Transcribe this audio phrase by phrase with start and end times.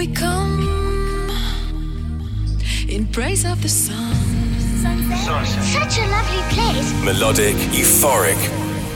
[0.00, 1.28] we come
[2.88, 4.14] in praise of the sun.
[5.76, 6.90] Such a lovely place.
[7.04, 8.40] Melodic, euphoric,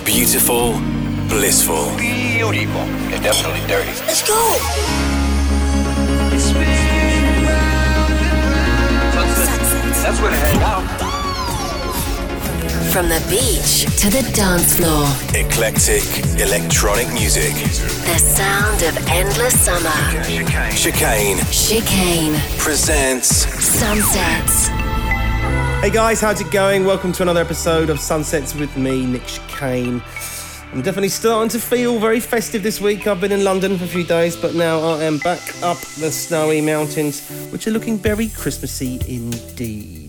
[0.07, 0.81] beautiful,
[1.29, 1.95] blissful.
[1.99, 2.87] Beautiful.
[3.13, 3.93] It's definitely dirty.
[4.07, 4.41] Let's go.
[10.03, 11.04] That's where to hang out.
[12.95, 15.05] From the beach to the dance floor,
[15.35, 16.05] Eclectic,
[16.41, 17.53] electronic music.
[17.53, 19.91] the sound of endless summer.
[20.77, 24.69] Chicane Chicane presents Sunsets.
[25.83, 26.85] Hey guys, how's it going?
[26.85, 30.01] Welcome to another episode of Sunsets with me, Nick Chicane.
[30.73, 33.09] I'm definitely starting to feel very festive this week.
[33.09, 36.13] I've been in London for a few days, but now I am back up the
[36.13, 40.04] snowy mountains, which are looking very Christmassy indeed.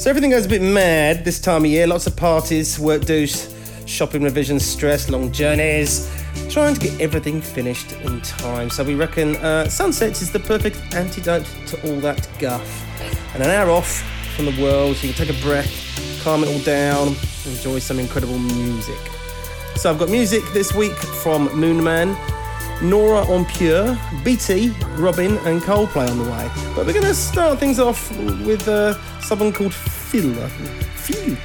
[0.00, 1.86] So everything goes a bit mad this time of year.
[1.86, 3.54] Lots of parties, work dues,
[3.84, 6.10] shopping revisions, stress, long journeys,
[6.48, 8.70] trying to get everything finished in time.
[8.70, 12.82] So we reckon uh, Sunsets is the perfect antidote to all that guff.
[13.34, 14.00] And an hour off
[14.36, 15.70] from the world, so you can take a breath,
[16.24, 17.08] calm it all down,
[17.44, 18.96] enjoy some incredible music.
[19.76, 22.16] So I've got music this week from Moonman,
[22.82, 26.50] Nora En Pure, BT, Robyn, and Coldplay on the way.
[26.74, 28.10] But we're going to start things off
[28.46, 29.74] with uh, someone called
[30.10, 30.34] Fil.
[30.34, 31.36] Fil.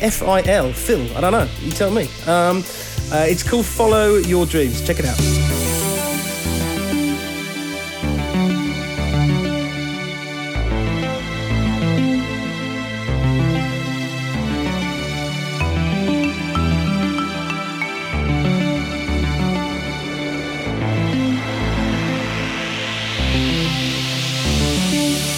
[0.00, 0.72] F-I-L.
[0.72, 1.16] Fil.
[1.16, 1.46] I don't know.
[1.60, 2.08] You tell me.
[2.26, 2.64] Um,
[3.12, 4.84] uh, it's called Follow Your Dreams.
[4.86, 5.18] Check it out.
[24.96, 25.35] Join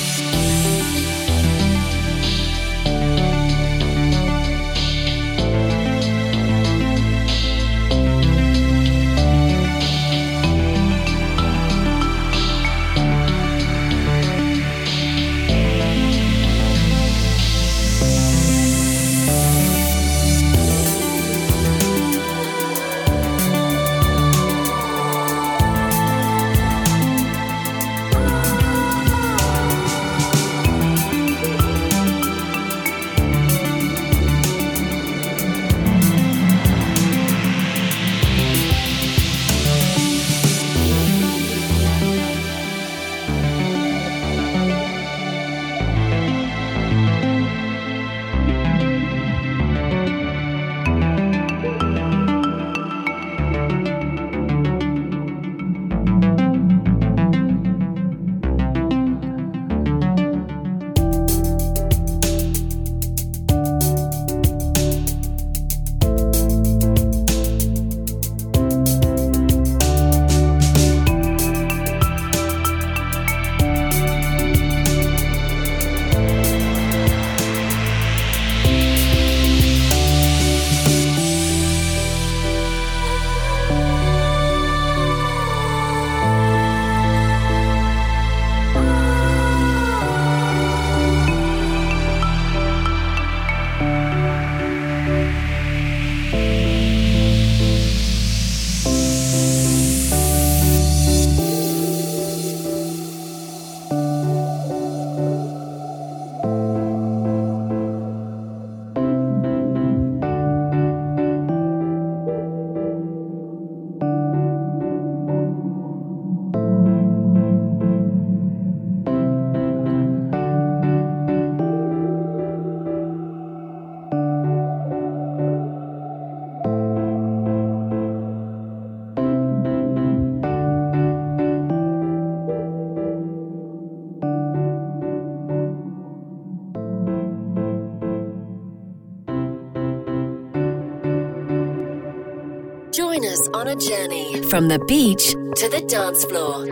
[143.68, 146.64] on a journey from the beach to the dance floor.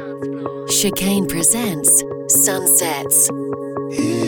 [0.68, 4.25] Chicane presents Sunsets.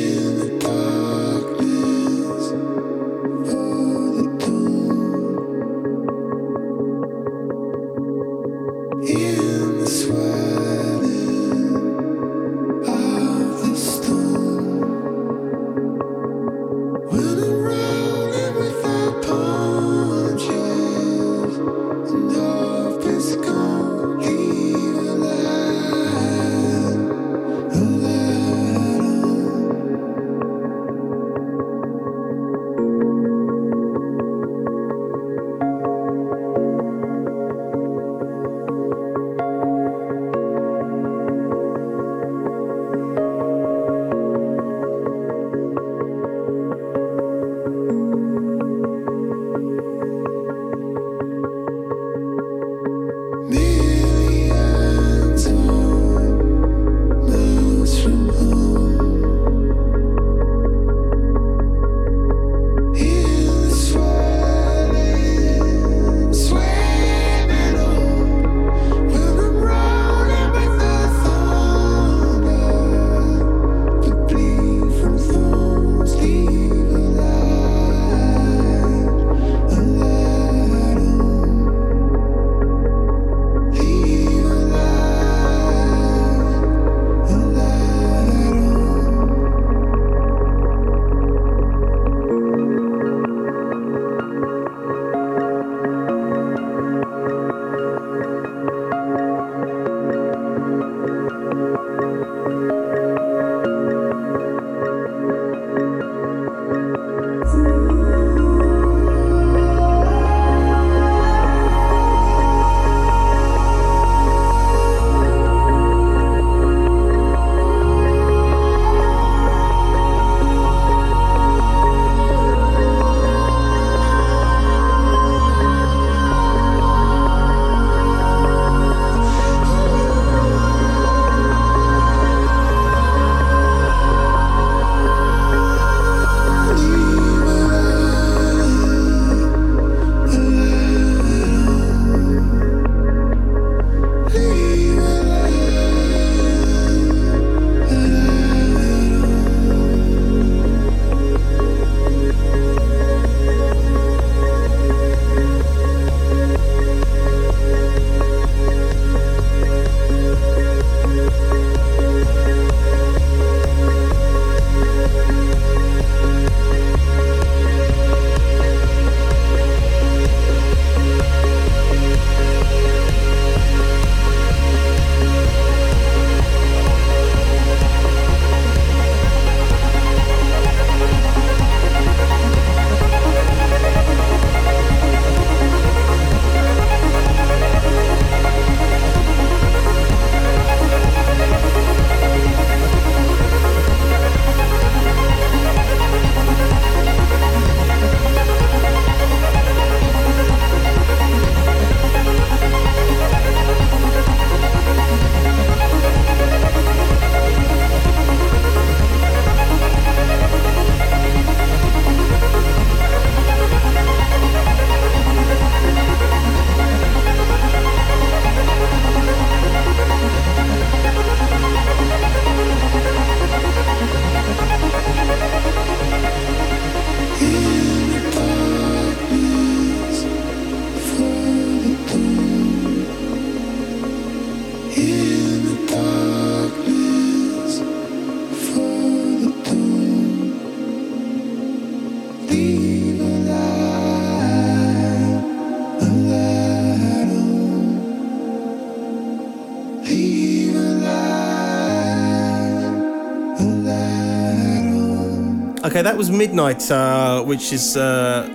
[255.98, 258.48] Okay, that was Midnight, uh, which is uh,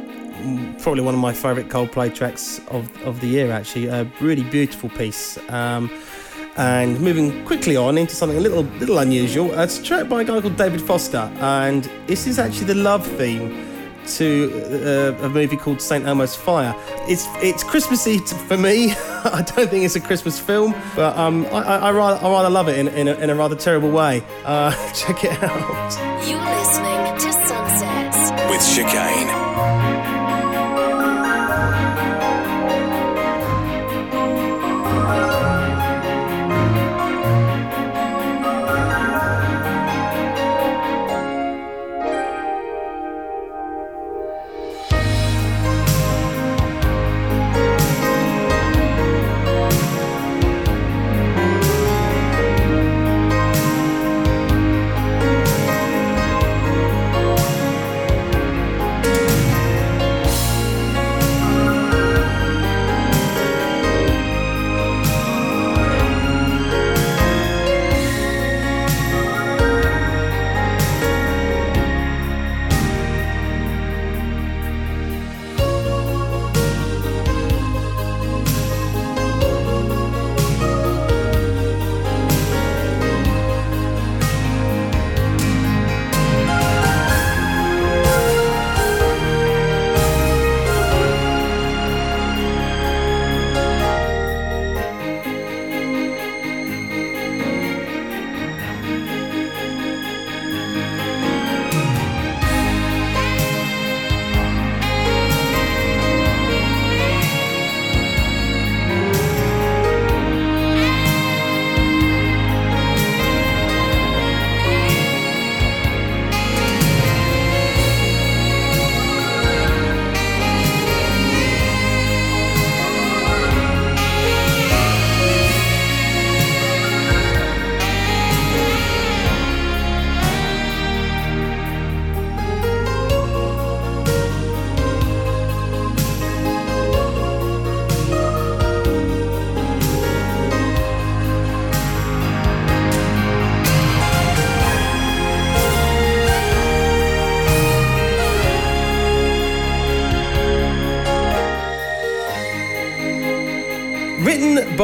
[0.81, 3.87] probably one of my favourite Coldplay tracks of, of the year, actually.
[3.87, 5.37] A really beautiful piece.
[5.49, 5.91] Um,
[6.55, 9.51] and moving quickly on into something a little little unusual.
[9.59, 12.75] Uh, it's a track by a guy called David Foster, and this is actually the
[12.75, 13.67] love theme
[14.15, 16.73] to uh, a movie called St Elmo's Fire.
[17.09, 18.95] It's it's Christmassy for me.
[19.31, 22.49] I don't think it's a Christmas film, but um, I, I, I, rather, I rather
[22.49, 24.23] love it in, in, a, in a rather terrible way.
[24.43, 26.27] Uh, check it out.
[26.27, 29.42] You're listening to Sunsets with Chicane.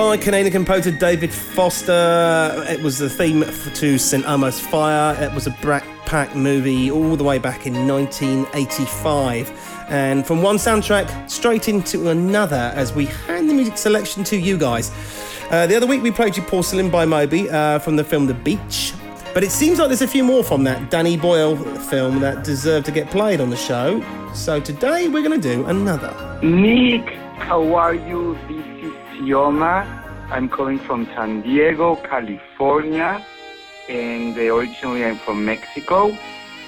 [0.09, 3.41] By Canadian composer David Foster, it was the theme
[3.75, 4.25] to St.
[4.25, 5.15] Elmo's Fire.
[5.21, 9.85] It was a Brat Pack movie all the way back in 1985.
[9.87, 14.57] And from one soundtrack straight into another as we hand the music selection to you
[14.57, 14.89] guys.
[15.51, 18.33] Uh, the other week we played you Porcelain by Moby uh, from the film The
[18.33, 18.93] Beach.
[19.35, 22.83] But it seems like there's a few more from that Danny Boyle film that deserve
[22.85, 24.03] to get played on the show.
[24.33, 26.39] So today we're going to do another.
[26.41, 28.33] Nick, how are you?
[28.47, 29.98] This is Sioma.
[30.31, 33.25] I'm calling from San Diego, California,
[33.89, 36.15] and originally I'm from Mexico.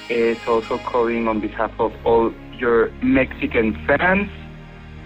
[0.09, 4.29] It's also calling on behalf of all your Mexican fans.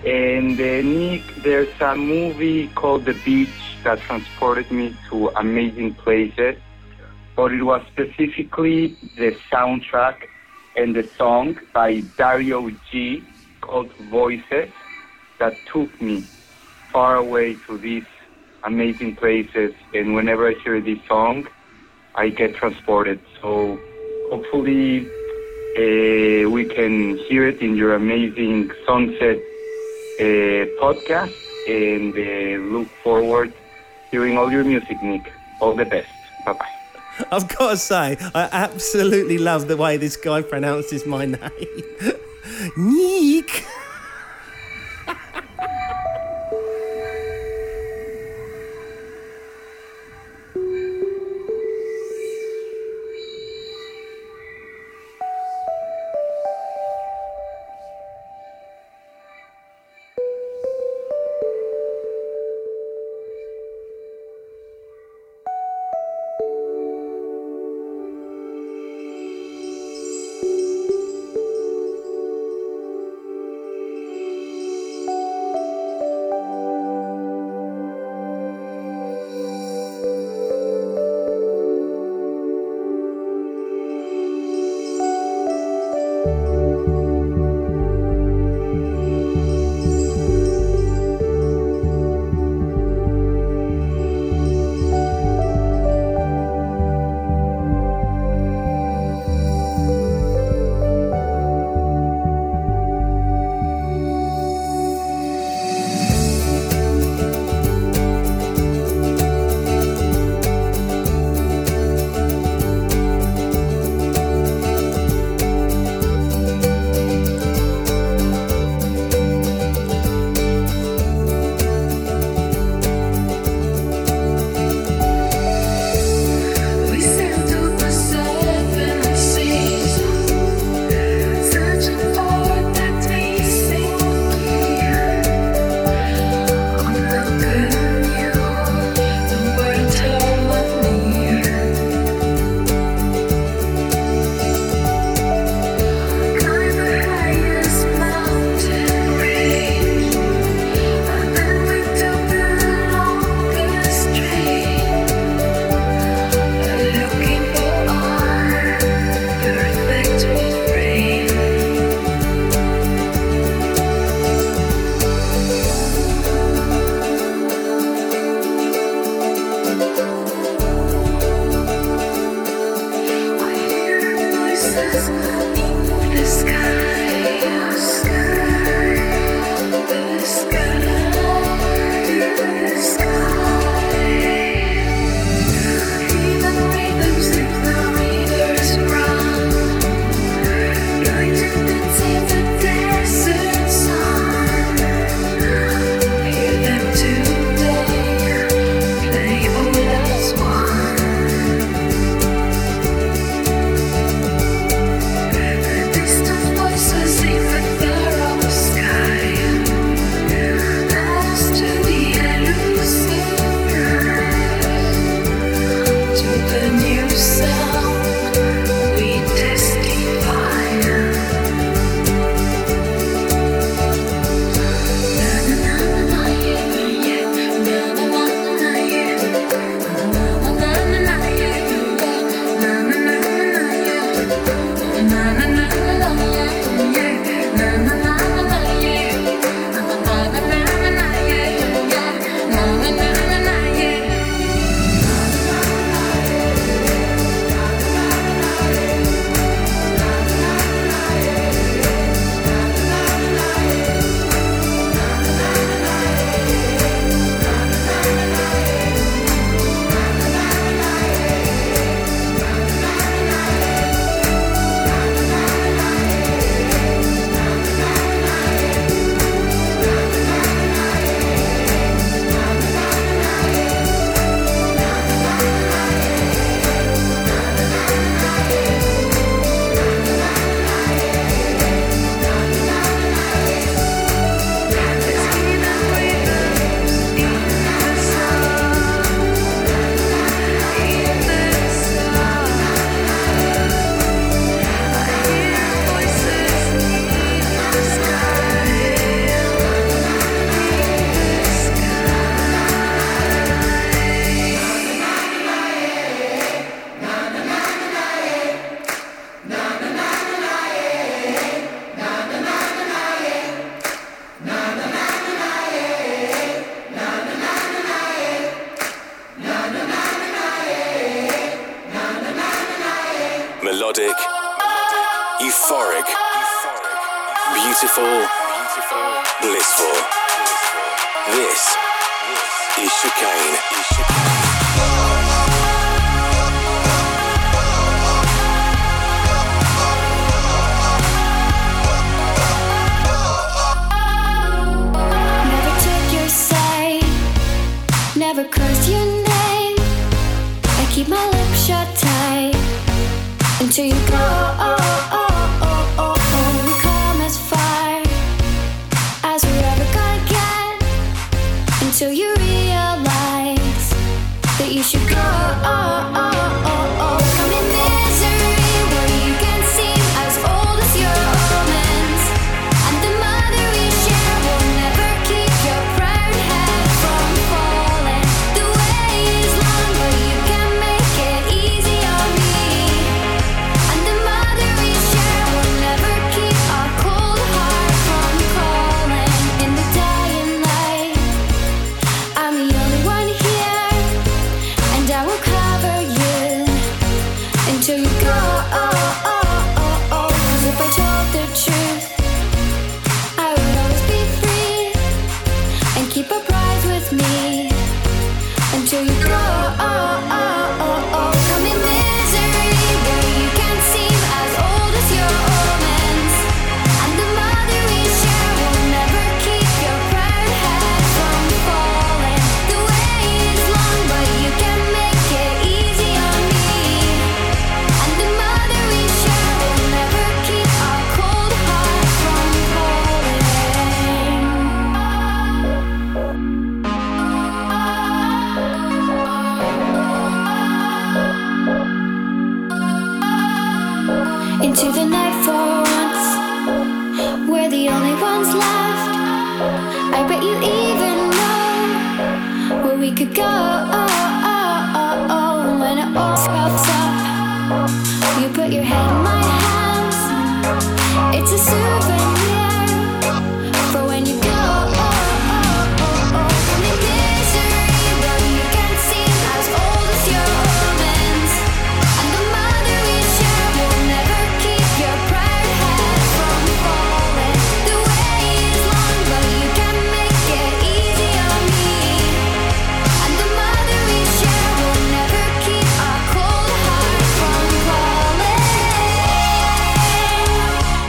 [0.06, 3.50] And uh, Nick, there's a movie called The Beach
[3.84, 6.56] that transported me to amazing places
[7.36, 10.16] but it was specifically the soundtrack
[10.76, 13.24] and the song by Dario G
[13.62, 14.72] called Voices
[15.40, 16.26] that took me
[16.94, 18.06] far away to these
[18.66, 19.74] amazing places.
[19.94, 21.48] And whenever I hear this song,
[22.16, 23.20] I get transported.
[23.42, 23.80] So
[24.30, 25.08] hopefully
[25.78, 29.38] uh, we can hear it in your amazing Sunset
[30.20, 30.24] uh,
[30.82, 31.34] podcast
[31.68, 33.54] and uh, look forward
[34.12, 35.32] hearing all your music, Nick.
[35.60, 36.08] All the best.
[36.46, 36.70] Bye bye.
[37.32, 41.84] I've got to say, I absolutely love the way this guy pronounces my name.
[42.78, 43.66] Nick.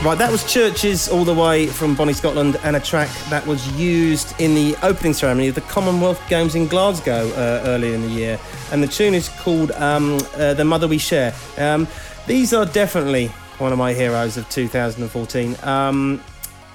[0.07, 3.69] Right, that was Chvrches all the way from Bonnie, Scotland, and a track that was
[3.73, 8.07] used in the opening ceremony of the Commonwealth Games in Glasgow uh, earlier in the
[8.07, 8.39] year.
[8.71, 11.35] And the tune is called um, uh, The Mother We Share.
[11.57, 11.89] Um,
[12.25, 15.57] these are definitely one of my heroes of 2014.
[15.63, 16.23] Um,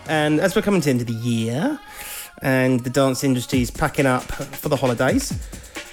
[0.08, 1.80] and as we're coming to the end of the year,
[2.42, 5.32] and the dance industry is packing up for the holidays,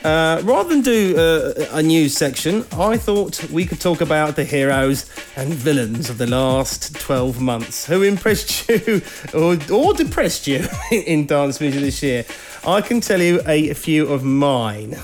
[0.03, 4.45] uh, rather than do uh, a news section, I thought we could talk about the
[4.45, 7.85] heroes and villains of the last 12 months.
[7.85, 9.01] Who impressed you
[9.33, 12.25] or, or depressed you in dance music this year?
[12.65, 14.97] I can tell you a few of mine.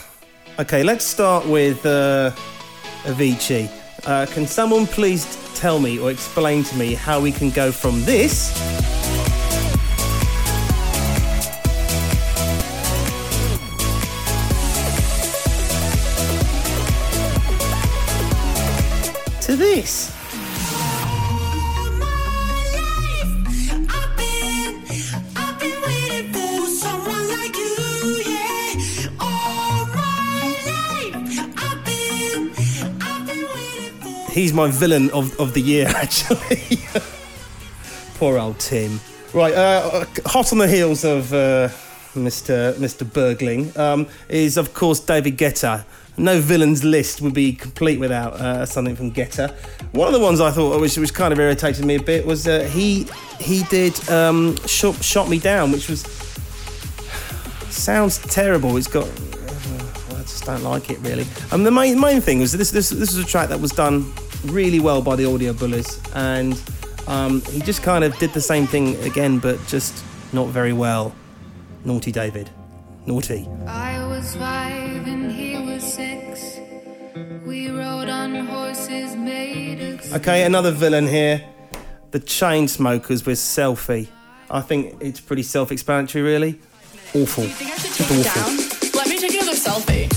[0.60, 2.32] Okay, let's start with uh,
[3.04, 3.70] Avicii.
[4.06, 8.02] Uh, can someone please tell me or explain to me how we can go from
[8.04, 8.54] this
[19.76, 20.12] this?
[34.32, 36.80] He's my villain of, of the year, actually.
[38.16, 39.00] Poor old Tim.
[39.34, 41.70] Right, uh, hot on the heels of uh,
[42.14, 42.74] Mr.
[42.76, 43.06] Mr.
[43.06, 45.86] Bergling um, is, of course, David Guetta.
[46.18, 49.54] No villains list would be complete without uh, something from Guetta.
[49.92, 52.48] One of the ones I thought which, which kind of irritated me a bit was
[52.48, 53.08] uh, he
[53.40, 56.02] he did um, shot, shot Me Down, which was
[57.70, 58.78] sounds terrible.
[58.78, 61.26] It's got I just don't like it really.
[61.52, 64.14] Um, the main main thing was this this this was a track that was done
[64.46, 66.60] really well by the Audio Bullies, and
[67.08, 71.14] um, he just kind of did the same thing again, but just not very well.
[71.84, 72.50] Naughty David,
[73.06, 73.48] naughty.
[80.16, 81.44] Okay, another villain here,
[82.12, 84.08] the Chainsmokers with Selfie.
[84.50, 86.60] I think it's pretty self-explanatory, really.
[87.14, 87.44] Awful.
[87.44, 88.42] Do you think I should take it awful.
[88.42, 88.96] down?
[88.96, 90.12] Let me take another selfie.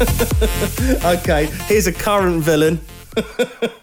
[1.20, 2.80] Okay, here's a current villain.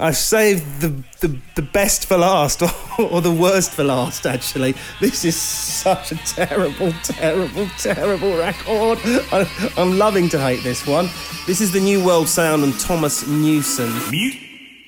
[0.00, 0.88] I saved the,
[1.20, 4.74] the, the best for last, or, or the worst for last, actually.
[4.98, 8.98] This is such a terrible, terrible, terrible record.
[9.04, 11.10] I, I'm loving to hate this one.
[11.46, 13.92] This is the New World Sound and Thomas Newson.
[14.10, 14.38] Mute.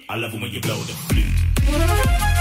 [0.08, 2.31] I love it when you blow the flute.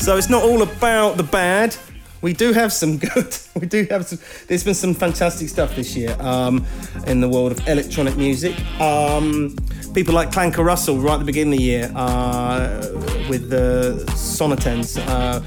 [0.00, 1.76] So it's not all about the bad.
[2.22, 3.36] We do have some good.
[3.60, 4.18] We do have some.
[4.46, 6.64] There's been some fantastic stuff this year um,
[7.06, 8.58] in the world of electronic music.
[8.80, 9.56] Um,
[9.94, 12.80] people like Klangkarussell right at the beginning of the year uh,
[13.28, 15.40] with the Sonnentanz, uh,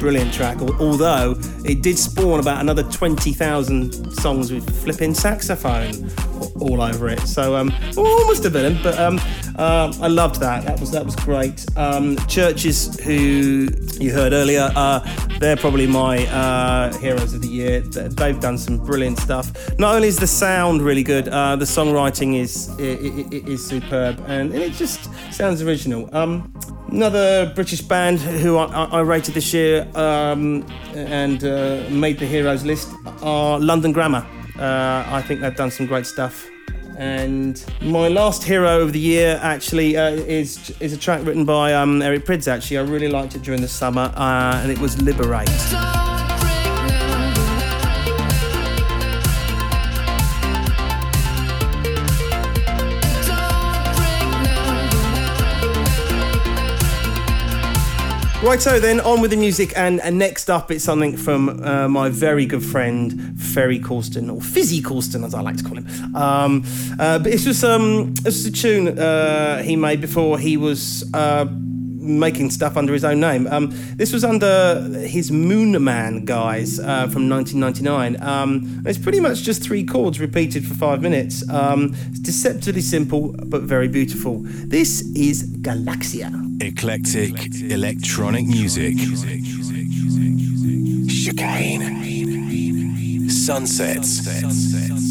[0.00, 0.60] brilliant track.
[0.60, 6.10] Although it did spawn about another twenty thousand songs with flipping saxophone
[6.58, 7.20] all over it.
[7.20, 9.20] So um, almost a villain, but um,
[9.56, 10.64] uh, I loved that.
[10.64, 11.64] That was that was great.
[11.76, 13.68] Um, Chvrches, who
[14.02, 15.00] you heard earlier, uh,
[15.38, 17.59] they're probably my uh, heroes of the year.
[17.92, 19.46] Th- They've done some brilliant stuff.
[19.78, 24.62] Not only is the sound really good, uh, the songwriting is is superb, and, and
[24.62, 25.00] it just
[25.32, 26.08] sounds original.
[26.12, 26.52] Um,
[26.92, 32.64] Another British band who I, I rated this year um, and uh, made the heroes
[32.64, 32.88] list
[33.22, 34.26] are London Grammar.
[34.58, 36.48] Uh, I think they've done some great stuff.
[36.98, 41.72] And my last hero of the year actually uh, is is a track written by
[41.74, 42.48] um, Eric Prydz.
[42.48, 45.48] Actually, I really liked it during the summer, uh, and it was Liberate.
[58.42, 62.08] Righto, then on with the music, and, and next up it's something from uh, my
[62.08, 66.16] very good friend Ferry Corsten, or Fizzy Corsten as I like to call him.
[66.16, 66.64] Um,
[66.98, 71.44] uh, but this was um, was a tune uh, he made before he was uh,
[72.00, 73.46] making stuff under his own name.
[73.46, 78.22] Um, this was under his Moonman guys uh, from 1999.
[78.22, 81.48] Um, it's pretty much just three chords repeated for five minutes.
[81.48, 84.40] Um, it's deceptively simple but very beautiful.
[84.42, 86.30] This is Galaxia.
[86.62, 87.32] Eclectic
[87.70, 88.96] electronic music.
[91.08, 92.00] Chicane.
[93.28, 94.24] Sunsets.
[94.24, 95.09] to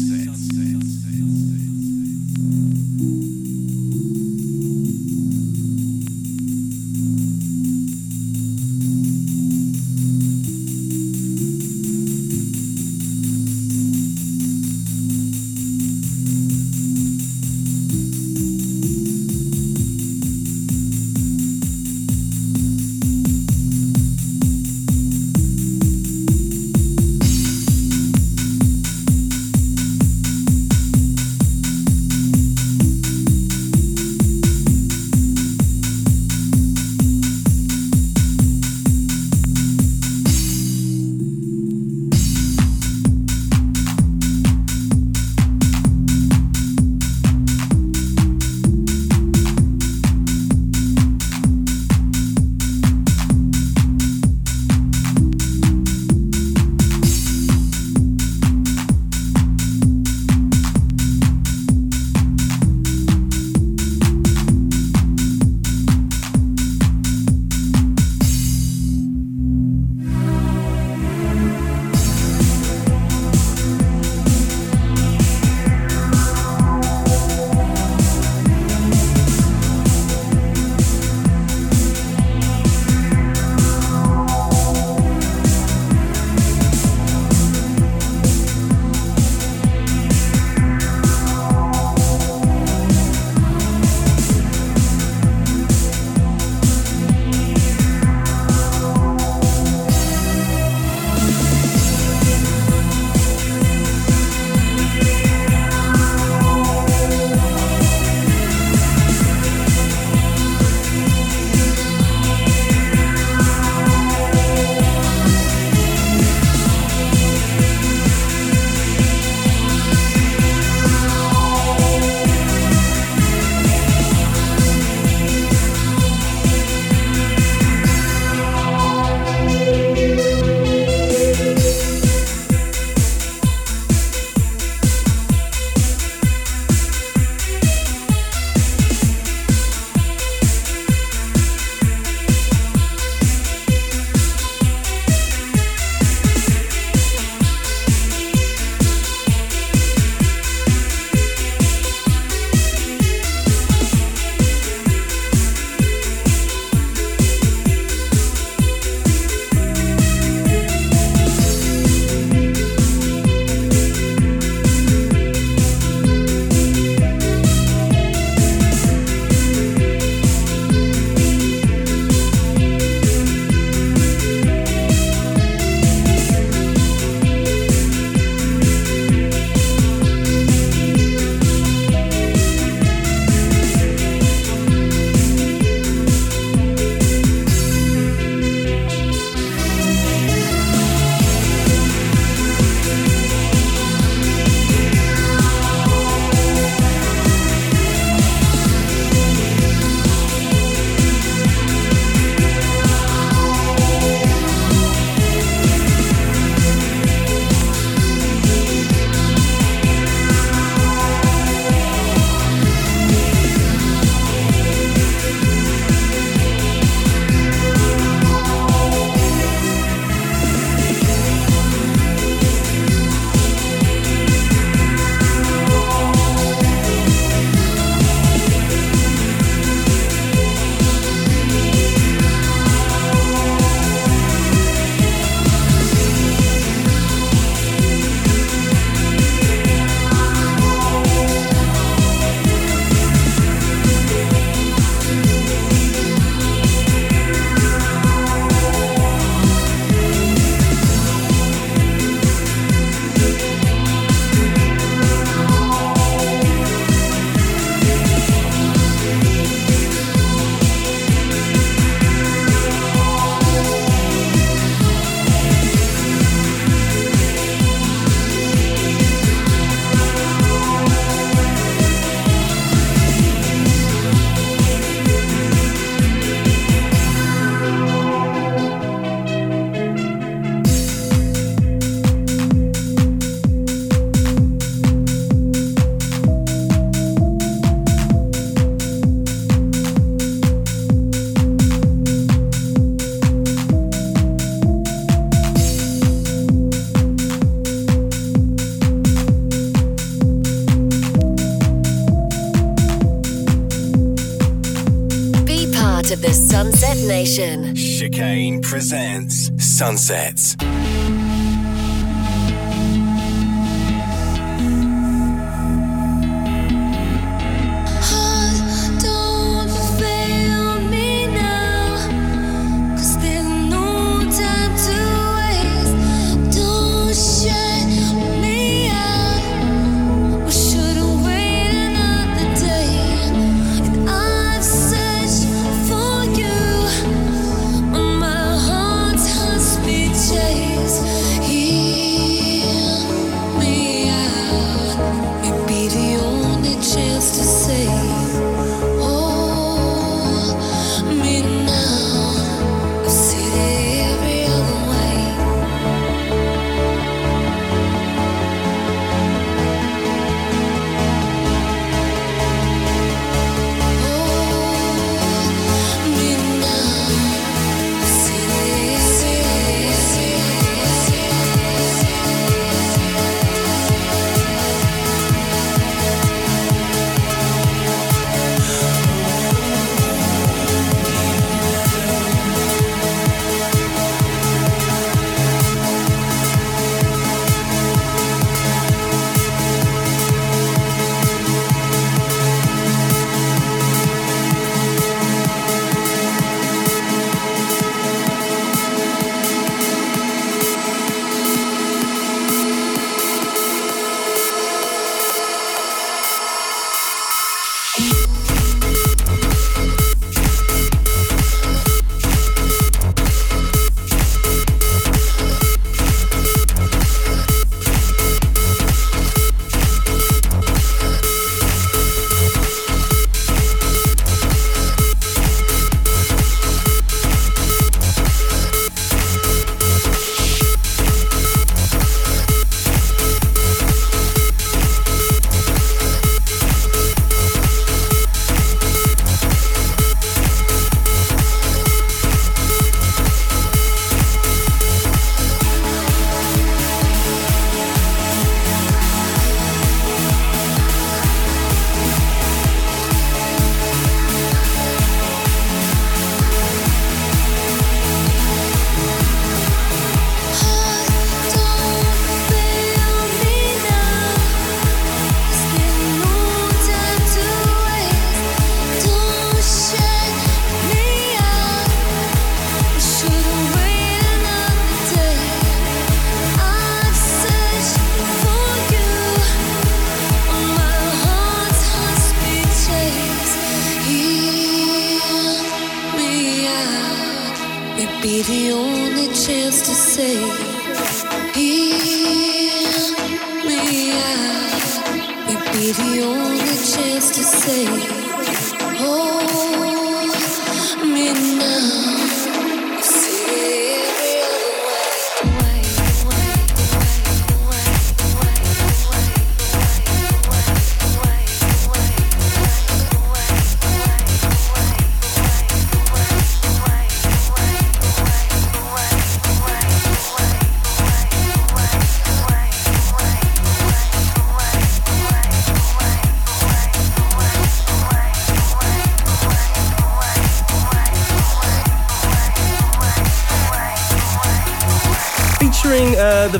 [309.80, 310.69] Sunsets.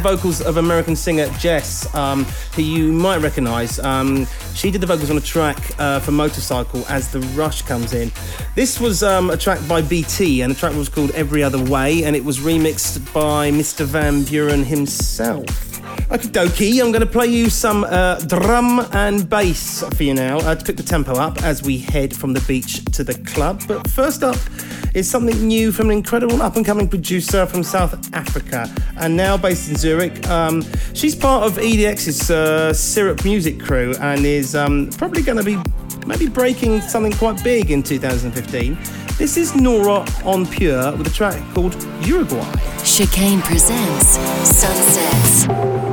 [0.00, 3.78] Vocals of American singer JES, um, who you might recognise.
[3.78, 7.92] Um, she did the vocals on a track uh, for Motorcycle as the rush comes
[7.92, 8.10] in.
[8.54, 12.04] This was um, a track by BT, and the track was called Every Other Way,
[12.04, 13.84] and it was remixed by Mr.
[13.84, 15.69] Van Buuren himself.
[16.10, 20.38] Okie dokie, I'm going to play you some uh, drum and bass for you now
[20.38, 23.62] uh, to pick the tempo up as we head from the beach to the club.
[23.68, 24.36] But first up,
[24.94, 29.36] is something new from an incredible up and coming producer from South Africa and now
[29.36, 30.26] based in Zurich.
[30.28, 35.44] Um, she's part of EDX's uh, Sirup Music crew and is um, probably going to
[35.44, 35.58] be
[36.06, 38.76] maybe breaking something quite big in 2015.
[39.16, 42.52] This is Nora En Pure with a track called Uruguay.
[42.84, 44.16] Chicane presents
[44.48, 45.89] Sunsets.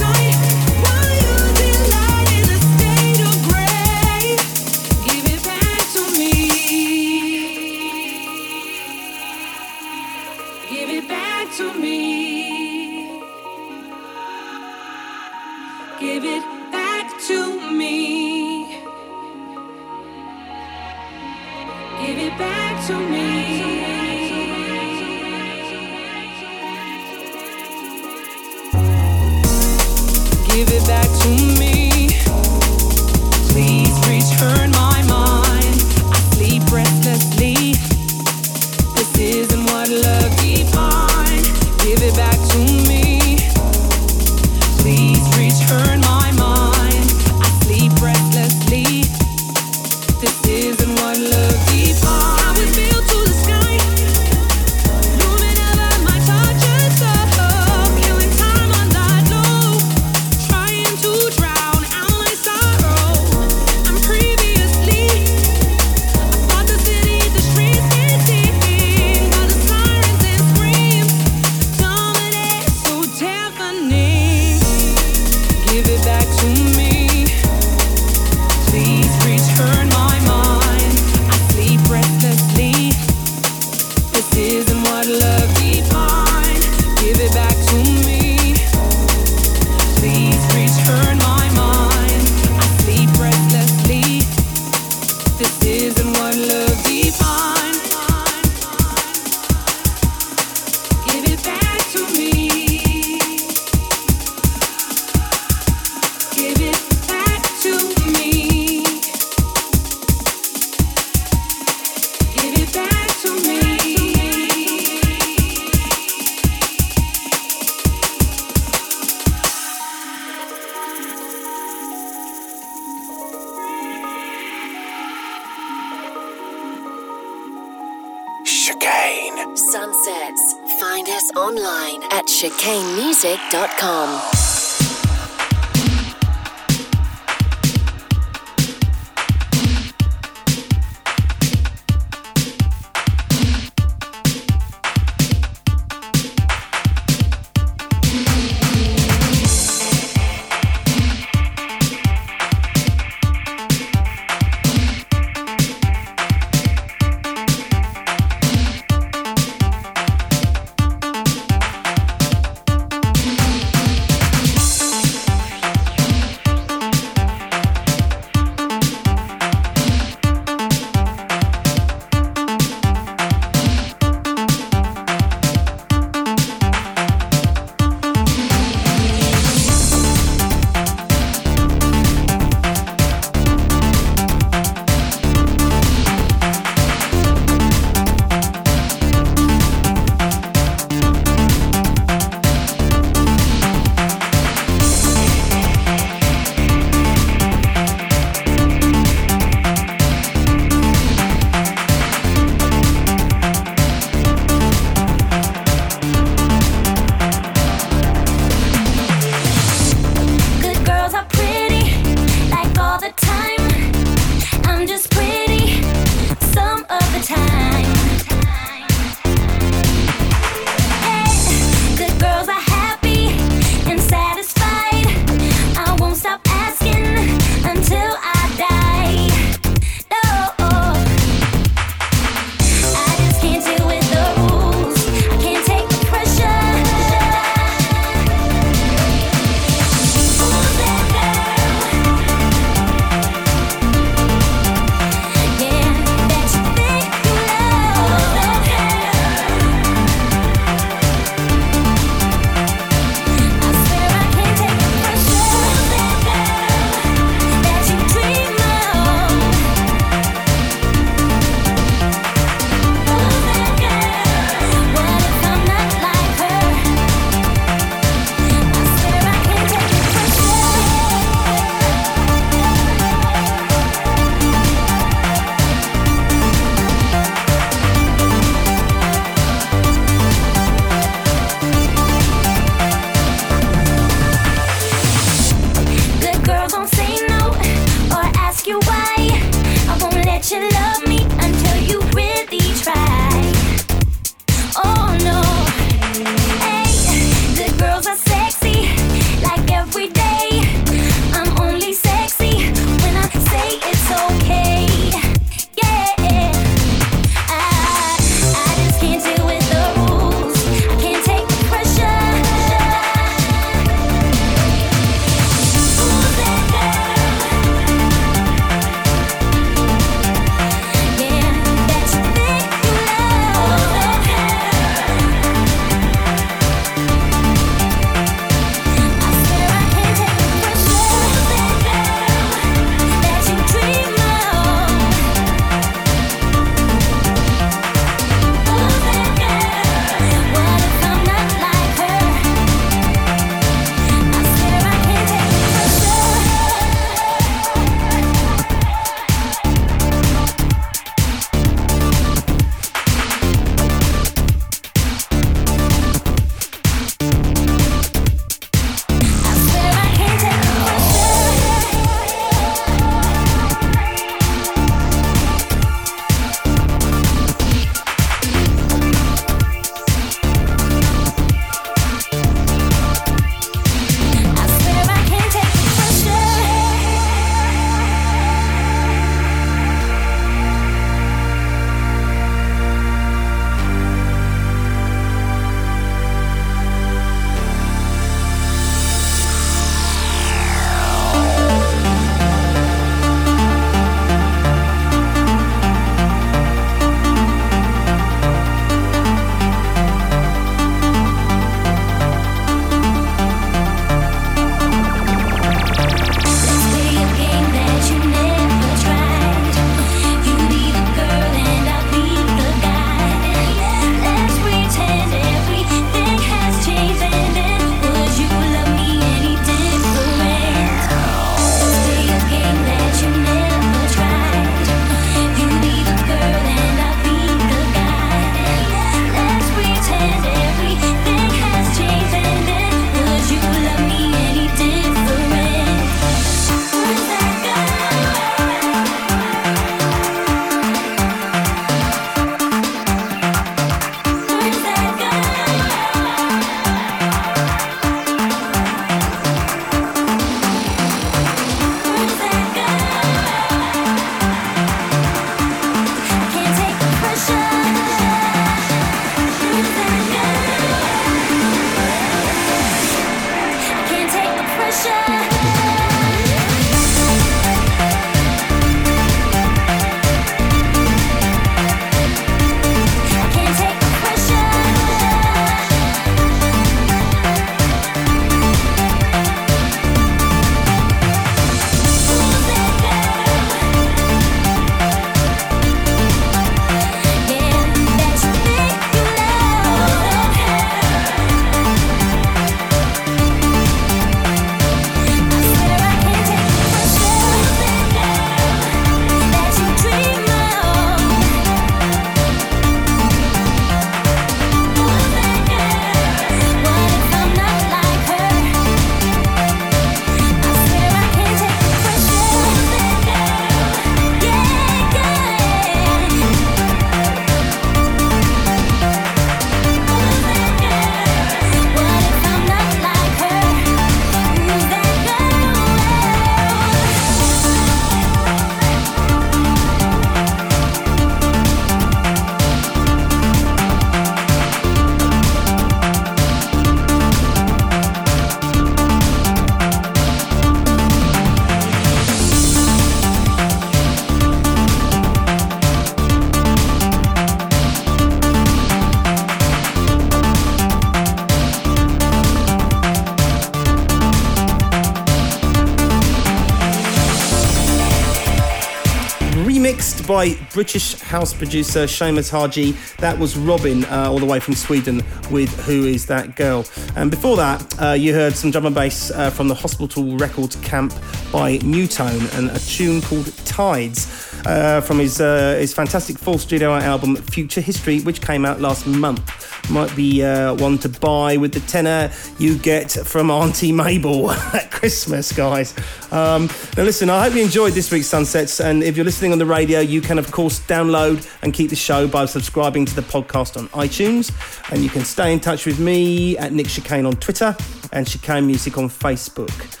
[560.34, 562.96] By British house producer Seamus Haji.
[563.18, 566.84] That was Robyn, uh, all the way from Sweden, with Who Is That Girl?
[567.14, 570.74] And before that, uh, you heard some drum and bass uh, from the Hospital Records
[570.76, 571.14] Camp
[571.52, 574.50] by Nu Tone and a tune called Tides.
[574.66, 579.06] Uh, from his uh, his fantastic full studio album Future History, which came out last
[579.06, 579.63] month.
[579.90, 584.90] Might be uh, one to buy with the tenner you get from Auntie Mabel at
[584.90, 585.94] Christmas, guys.
[586.32, 588.80] Um, now, listen, I hope you enjoyed this week's Sunsets.
[588.80, 591.96] And if you're listening on the radio, you can, of course, download and keep the
[591.96, 594.52] show by subscribing to the podcast on iTunes.
[594.92, 597.76] And you can stay in touch with me at Nick Chicane on Twitter
[598.12, 600.00] and Chicane Music on Facebook.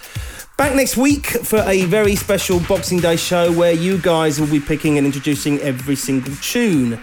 [0.56, 4.60] Back next week for a very special Boxing Day show where you guys will be
[4.60, 7.00] picking and introducing every single tune.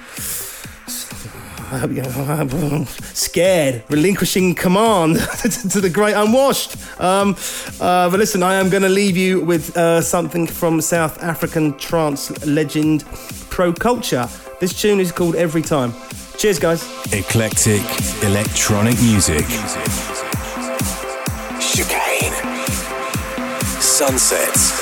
[3.13, 5.15] Scared, relinquishing command
[5.71, 6.75] to the great unwashed.
[6.99, 7.37] Um,
[7.79, 11.77] uh, but listen, I am going to leave you with uh, something from South African
[11.77, 13.05] trance legend
[13.49, 14.27] Proculture.
[14.59, 15.93] This tune is called Every Time.
[16.37, 16.83] Cheers, guys.
[17.13, 17.83] Eclectic
[18.21, 19.45] electronic music.
[21.61, 22.33] Chicane.
[23.79, 24.81] Sunsets.